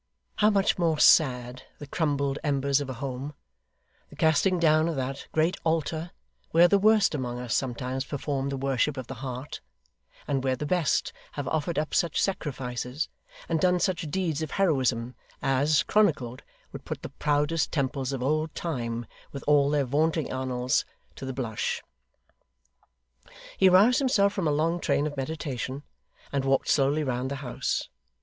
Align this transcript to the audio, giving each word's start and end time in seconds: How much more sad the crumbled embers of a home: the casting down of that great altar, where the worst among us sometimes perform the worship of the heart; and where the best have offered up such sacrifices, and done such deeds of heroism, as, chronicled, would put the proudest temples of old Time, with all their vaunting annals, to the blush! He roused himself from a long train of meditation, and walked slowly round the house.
How 0.37 0.49
much 0.49 0.79
more 0.79 0.97
sad 0.97 1.61
the 1.77 1.85
crumbled 1.85 2.39
embers 2.43 2.81
of 2.81 2.89
a 2.89 2.95
home: 2.95 3.35
the 4.09 4.15
casting 4.15 4.57
down 4.59 4.87
of 4.89 4.95
that 4.95 5.27
great 5.31 5.57
altar, 5.63 6.09
where 6.49 6.67
the 6.67 6.79
worst 6.79 7.13
among 7.13 7.37
us 7.39 7.55
sometimes 7.55 8.03
perform 8.03 8.49
the 8.49 8.57
worship 8.57 8.97
of 8.97 9.05
the 9.05 9.13
heart; 9.21 9.61
and 10.27 10.43
where 10.43 10.55
the 10.55 10.65
best 10.65 11.13
have 11.33 11.47
offered 11.47 11.77
up 11.77 11.93
such 11.93 12.19
sacrifices, 12.19 13.09
and 13.47 13.59
done 13.61 13.79
such 13.79 14.09
deeds 14.09 14.41
of 14.41 14.49
heroism, 14.49 15.13
as, 15.39 15.83
chronicled, 15.83 16.41
would 16.71 16.83
put 16.83 17.03
the 17.03 17.09
proudest 17.09 17.71
temples 17.71 18.11
of 18.11 18.23
old 18.23 18.55
Time, 18.55 19.05
with 19.31 19.43
all 19.45 19.69
their 19.69 19.85
vaunting 19.85 20.31
annals, 20.31 20.83
to 21.15 21.27
the 21.27 21.31
blush! 21.33 21.83
He 23.55 23.69
roused 23.69 23.99
himself 23.99 24.33
from 24.33 24.47
a 24.47 24.51
long 24.51 24.79
train 24.79 25.05
of 25.05 25.15
meditation, 25.15 25.83
and 26.31 26.43
walked 26.43 26.69
slowly 26.69 27.03
round 27.03 27.29
the 27.29 27.35
house. 27.45 27.87